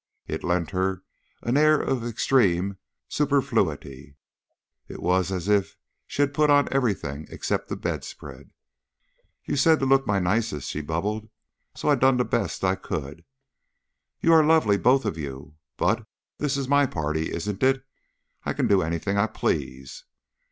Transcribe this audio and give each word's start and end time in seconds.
It 0.25 0.43
lent 0.43 0.71
her 0.71 1.03
an 1.43 1.57
air 1.57 1.79
of 1.79 2.03
extreme 2.03 2.79
superfluity; 3.07 4.15
it 4.87 4.99
was 4.99 5.31
as 5.31 5.47
if 5.47 5.77
she 6.07 6.23
had 6.23 6.33
put 6.33 6.49
on 6.49 6.67
everything 6.71 7.27
except 7.29 7.67
the 7.69 7.75
bedspread. 7.75 8.49
"You 9.45 9.55
said 9.55 9.77
to 9.79 9.85
look 9.85 10.07
my 10.07 10.17
nicest," 10.17 10.71
she 10.71 10.81
bubbled, 10.81 11.29
"so 11.75 11.87
I 11.87 11.93
done 11.93 12.17
the 12.17 12.25
best 12.25 12.63
I 12.63 12.73
could." 12.73 13.23
"You 14.21 14.33
are 14.33 14.43
lovely, 14.43 14.79
both 14.79 15.05
of 15.05 15.19
you, 15.19 15.53
but 15.77 16.07
this 16.39 16.57
is 16.57 16.67
my 16.67 16.87
party, 16.87 17.31
isn't 17.31 17.61
it? 17.61 17.85
I 18.43 18.53
can 18.53 18.65
do 18.65 18.81
anything 18.81 19.19
I 19.19 19.27
please?" 19.27 20.05